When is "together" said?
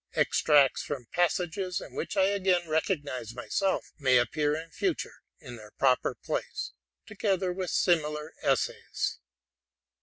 7.05-7.53